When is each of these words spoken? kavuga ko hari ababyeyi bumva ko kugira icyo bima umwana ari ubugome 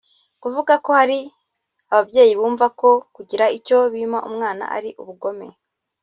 kavuga 0.41 0.73
ko 0.85 0.89
hari 0.99 1.19
ababyeyi 1.91 2.33
bumva 2.39 2.65
ko 2.79 2.89
kugira 3.15 3.45
icyo 3.57 3.77
bima 3.93 4.19
umwana 4.29 4.63
ari 4.75 4.89
ubugome 5.01 5.47